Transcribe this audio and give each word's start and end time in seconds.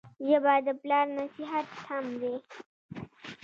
ژبه 0.27 0.53
د 0.65 0.69
پلار 0.81 1.07
نصیحت 1.19 1.67
هم 1.87 2.05
دی 2.21 2.35